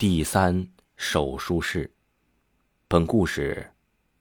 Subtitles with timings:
[0.00, 1.92] 第三手术室。
[2.88, 3.70] 本故事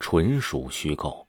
[0.00, 1.28] 纯属虚构。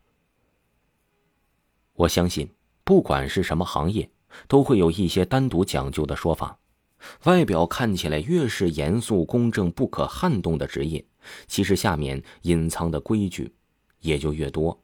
[1.91, 2.49] 我相信，
[2.85, 4.09] 不管是什么行业，
[4.47, 6.57] 都会有一些单独讲究的说法。
[7.25, 11.05] 外表看起来越是严肃、公正、不可撼动的职业，
[11.47, 13.53] 其实下面隐藏的规矩
[13.99, 14.81] 也就越多。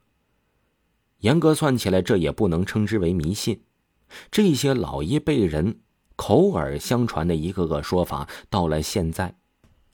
[1.20, 3.64] 严格算起来，这也不能称之为迷信。
[4.30, 5.80] 这些老一辈人
[6.18, 9.34] 口耳相传的一个个说法，到了现在。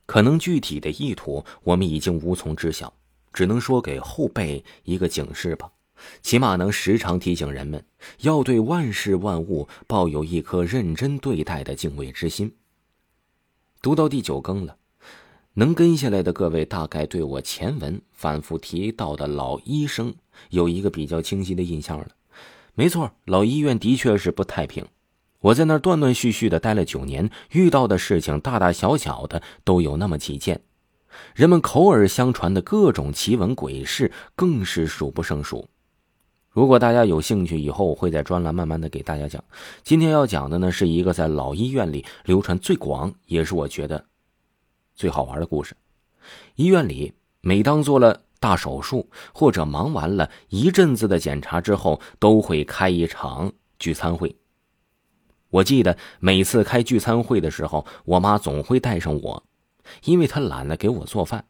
[0.09, 2.91] 可能具体的意图我们已经无从知晓，
[3.31, 5.71] 只能说给后辈一个警示吧，
[6.23, 7.85] 起码能时常提醒人们
[8.21, 12.51] 要对万事万物抱有一颗认真对待的敬畏之心。
[13.83, 14.77] 读到第九更了，
[15.53, 20.11] 能跟下来的各位大概对我前文反复提到的老医生
[20.49, 22.07] 有一个比较清晰的印象了。
[22.73, 24.83] 没错，老医院的确是不太平。
[25.41, 30.61] 我在那儿断断续续的待了九年，遇到的事情大大小小的都有那么几件，
[31.33, 35.69] 人们口耳相传的各种奇闻鬼事更是数不胜数。
[36.49, 39.41] 如果大家有兴趣，以后我会在专栏慢慢的给大家讲。
[39.81, 44.03] 今天要讲的呢，是一个在老医院里流传最广，也是我觉得
[44.95, 45.73] 最好玩的故事。
[46.55, 54.35] 医院里每当做了大手术或者忙完了一阵子的检查之后，都会开一场聚餐会。
[55.49, 59.43] 我记得每次开聚餐会的时候，我妈总会带上我，
[60.03, 61.45] 因为她懒得给我做饭。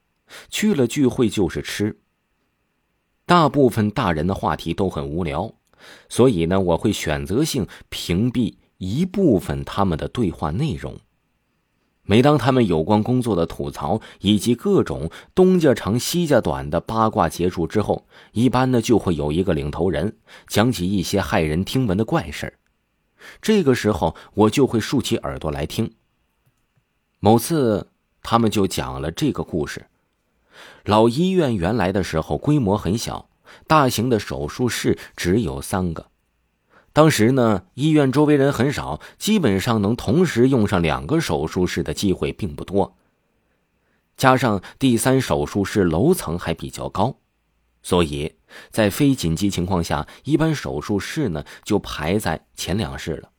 [0.50, 2.00] 去了聚会就是吃。
[3.26, 5.54] 大部分大人的话题都很无聊，
[6.08, 11.00] 所以呢，我会选择性屏蔽一部分他们的对话内容。
[12.04, 20.18] 每当他们有关工作的吐槽以及各种东家长西家短的八卦结束之后，一般呢就会有一个领头人
[20.48, 22.54] 讲起一些骇人听闻的怪事儿。
[23.42, 25.94] 这个时候，我就会竖起耳朵来听。
[27.20, 27.88] 某次，
[28.24, 29.88] 他们就讲了这个故事：
[30.86, 33.30] 老医院原来的时候规模很小，
[33.68, 36.08] 大型的手术室只有三个。
[36.92, 42.96] 当时呢，医院周围人很少，基本上能同时用上两个手术室的机会并不多。
[44.18, 47.16] 加上第三手术室楼层还比较高。
[47.82, 48.36] 所以，
[48.70, 53.32] 在非紧急情况下，一般手术室呢就排在前两室了。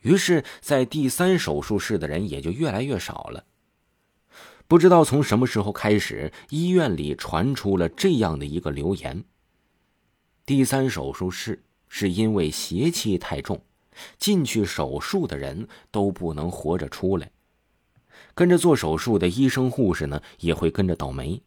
[0.00, 3.44] 于是，在第三手术室的人也就越来越少了。
[4.68, 9.24] 不知道从什么时候开始，医院里传出了这样的一个流言：
[10.44, 13.64] 第三手术室是因为邪气太重，
[14.18, 17.30] 进去手术的人都不能活着出来。
[18.34, 21.42] 跟着做手术的医生护士呢，也会跟着倒霉。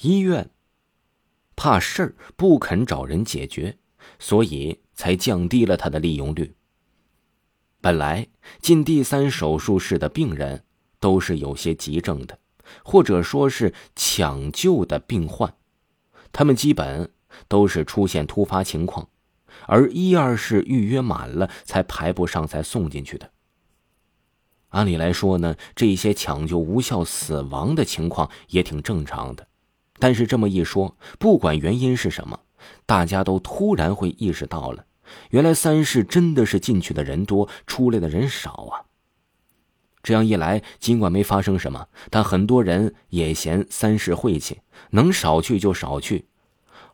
[0.00, 0.50] 医院。
[1.58, 3.76] 怕事儿不肯找人解决，
[4.20, 6.54] 所以才降低了他的利用率。
[7.80, 8.28] 本来
[8.60, 10.62] 进第三手术室的病人
[11.00, 12.38] 都是有些急症的，
[12.84, 15.52] 或者说是抢救的病患，
[16.30, 17.12] 他们基本
[17.48, 19.08] 都是出现突发情况，
[19.66, 23.32] 而一二室预约满了才排不上才送进去的。
[24.68, 29.48] 按理来说呢，这些抢救无效死亡的情况也挺正常的。
[29.98, 32.40] 但是这么一说，不管原因是什么，
[32.86, 34.86] 大家都突然会意识到了，
[35.30, 38.84] 原来三室真的是进去的人多，出来的人少啊。
[40.02, 44.60] 这样一来，尽管没发生什么，但很多人也嫌三室晦气，
[44.90, 46.28] 能少去就少去。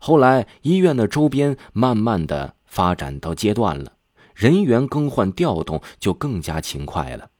[0.00, 3.96] 后来医院的周边慢慢的发展到阶段了，
[4.34, 7.30] 人员更换调动就更加勤快了。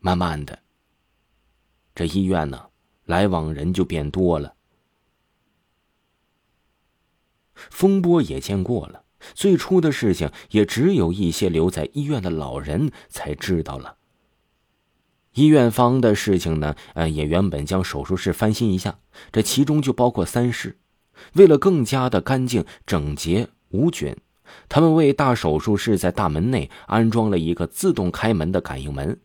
[0.00, 0.58] 慢慢的，
[1.94, 2.66] 这医院呢。
[3.04, 4.54] 来往人就变多了，
[7.54, 9.04] 风波也见过了。
[9.34, 13.96] 最初的事情也只有一些留在医院的老人才知道了。
[15.32, 18.98] 医院方的事情呢，呃，也原本将手术室翻新一下，
[19.32, 20.78] 这其中就包括三室。
[21.34, 24.16] 为了更加的干净整洁无菌，
[24.68, 29.20] 他们为大手术室在大门内安装了一个自动开门的感应门。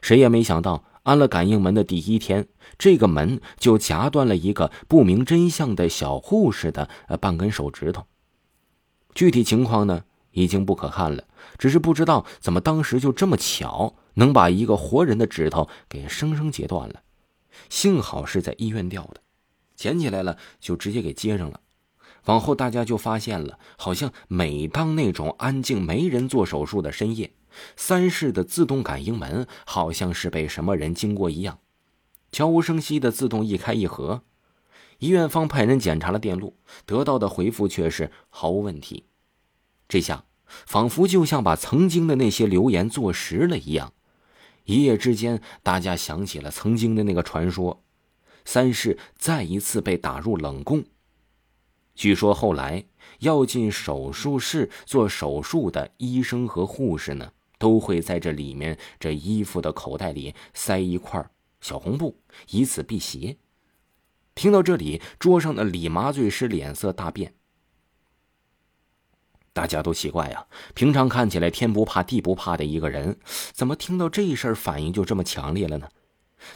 [0.00, 0.84] 谁也没想到。
[1.04, 2.48] 安了感应门的第一天，
[2.78, 6.88] 这个门就夹断了一个不明真相的小护士的
[7.20, 8.06] 半根手指头。
[9.14, 11.24] 具体情况呢，已经不可看了，
[11.58, 17.02] 只是不知道怎么当时就这么巧，能把一个活人的指头给生生截断了。
[17.68, 19.20] 幸好是在医院掉的，
[19.76, 21.60] 捡起来了就直接给接上了。
[22.24, 27.30] 往后大家就发现了，好像每当那种安静没人做手术的深夜，
[27.76, 31.58] 三室的自动感应门好像是被什么人经过一样，
[32.32, 34.22] 悄无声息的自动一开一合。
[34.98, 36.56] 医院方派人检查了电路，
[36.86, 39.04] 得到的回复却是毫无问题。
[39.88, 43.92] 这下仿佛就像把曾经的那些流言坐实了一样。
[44.64, 47.82] 一夜之间，大家想起了曾经的那个传说，
[48.46, 50.84] 三世再一次被打入冷宫。
[51.94, 52.86] 据说后来
[53.18, 61.24] 要进手术室做手术的医生和护士呢，都会在这里面这衣服的口袋里塞一块
[61.60, 62.20] 小红布，
[62.50, 63.36] 以此辟邪。
[64.34, 67.34] 听到这里，桌上的李麻醉师脸色大变。
[69.52, 73.18] 大家都奇怪呀，平常看起来天不怕地不怕的一个人，
[73.52, 75.88] 怎么听到这事儿反应就这么强烈了呢？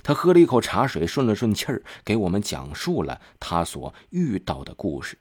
[0.03, 5.17] 他喝了一口茶水，顺了顺气儿，给我们讲述了他所遇到的故事。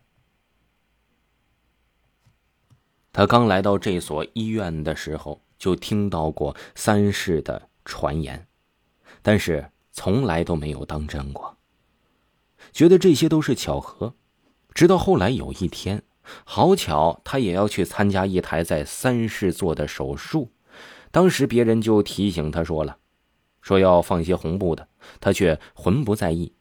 [3.14, 8.48] 他刚来到这所医院的时候，就听到过三世的传言，
[9.22, 11.58] 但是从来都没有当真过，
[12.72, 14.14] 觉得这些都是巧合。
[14.74, 16.04] 直到后来有一天。
[16.44, 20.52] 好巧，他也要去参加一台在三世做的手术。
[21.10, 22.98] 当时别人就提醒他说了，
[23.62, 24.90] 说要放一些红布的，
[25.22, 26.52] 他却浑不在意，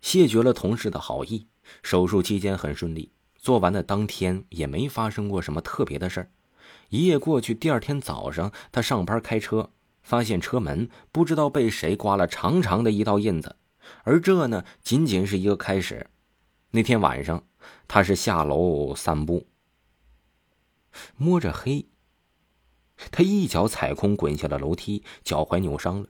[0.00, 1.48] 谢绝了同事的好意。
[1.82, 6.30] 手术期间很顺利，做完的当天也没发生过什么特别的事儿。
[6.90, 9.70] 一夜过去，第二天早上他上班开车，
[10.02, 13.56] 发现车门不知道被谁刮了长长的一道印子，
[14.04, 16.08] 而这呢，仅仅是一个开始。
[16.70, 17.44] 那天晚上。
[17.88, 19.48] 他是下楼散步，
[21.16, 21.88] 摸着黑。
[23.10, 26.08] 他一脚踩空，滚下了楼梯，脚踝扭伤了。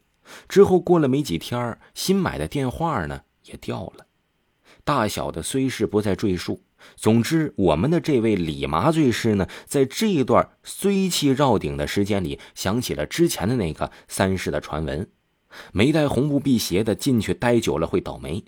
[0.48, 4.06] 之后过了没几天，新买的电话呢也掉了。
[4.84, 6.62] 大小的虽是不再赘述。
[6.94, 15.08] 总之，我们的这位李麻醉师呢，在这一段衰气绕顶的时间里，想起了之前的那个三世的传闻：
[15.72, 18.44] 没带红布辟邪的进去待久了会倒霉。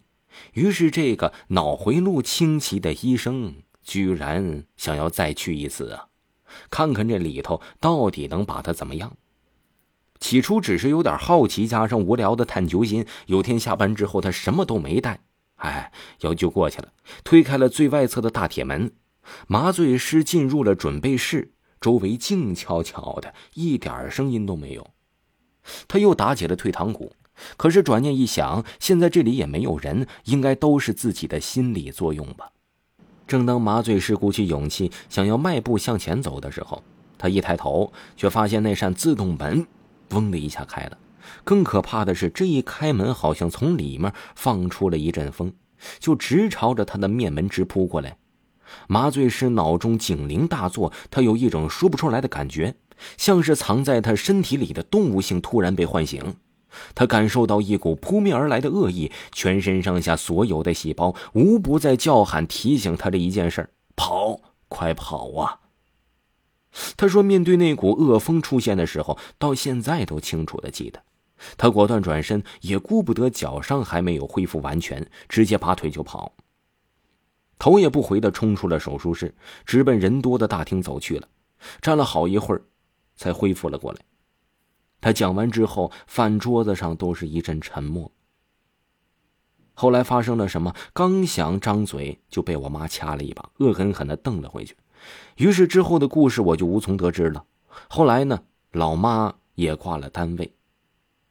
[0.52, 6.06] 于是，这个脑回路清奇的医生居然想要再去一次啊，
[6.70, 9.17] 看看这里头到底能把他怎么样。
[10.20, 13.06] 起初只是有点好奇，加上无聊的探究心。
[13.26, 15.20] 有天下班之后，他什么都没带，
[15.58, 16.88] 哎，要就过去了。
[17.22, 18.90] 推开了最外侧的大铁门，
[19.46, 24.90] 麻醉师进入了准备室，周围静悄悄的，一点声音都没有。
[25.87, 27.12] 他又打起了退堂鼓。
[27.56, 32.50] 可是转念一想，现在这里也没有人，应该都是自己的心理作用吧。
[33.28, 36.82] 正当麻醉师鼓起勇气想要迈步向前走的时候，
[37.16, 39.64] 他一抬头，却发现那扇自动门
[40.10, 40.99] “嗡”的一下开了。
[41.44, 45.52] 更可怕的是，这一开门，好像从里面放出了一阵风，
[45.98, 48.19] 就直朝着他的面门直扑过来。
[48.86, 52.75] 麻醉师脑中警铃大作，他有一种说不出来的感觉，
[53.16, 56.36] 像是藏在他身体里的动物性突然被唤醒。
[56.94, 64.38] 他感受到一股扑面而来的恶意，全身上下所有的细胞无不在叫喊，提醒他这一件事跑，
[64.69, 65.60] 快跑啊！
[66.98, 71.02] 他说：“面对那股恶风出现的时候，到现在都清楚的记得。”
[71.56, 76.32] 他果断转身，也顾不得脚伤还没有恢复完全，直接拔腿就跑，
[77.58, 79.34] 头也不回的冲出了手术室，
[79.65, 81.29] 直奔人多的大厅走去了。
[81.81, 82.62] 站了好一会儿，
[83.17, 83.98] 才恢复了过来。
[85.01, 88.10] 他讲完之后，饭桌子上都是一阵沉默。
[89.74, 90.74] 后来发生了什么？
[90.93, 94.77] 刚想张嘴，就被我妈掐了一把，恶狠狠的瞪了回去。
[95.36, 97.44] 于是之后的故事我就无从得知了。
[97.89, 100.53] 后来呢，老妈也挂了单位，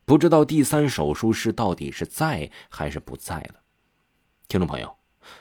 [0.07, 3.55] 不知道第三手术室到底是在还是不在了。
[4.47, 4.95] 听众朋友，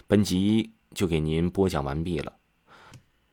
[0.08, 2.32] 本集就给您播讲完毕了。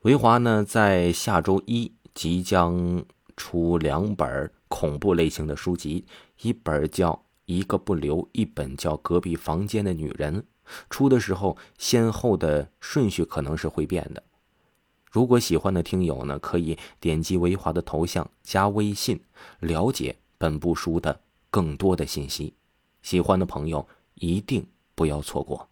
[0.01, 3.03] 维华呢，在下周一即将
[3.35, 4.51] 出两本。
[4.67, 6.05] 恐怖类型的书籍，
[6.41, 7.11] 一本叫
[7.45, 10.41] 《一个不留》，一本叫《隔壁房间的女人》。
[10.89, 14.21] 出的时候，先后的顺序可能是会变的。
[15.11, 19.19] 如果喜欢的听友呢，可以点击维华的头像加微信，
[19.59, 21.21] 了解本部书的
[21.53, 22.55] 更多的信息。
[23.03, 25.69] 喜欢的朋友一定不要错过。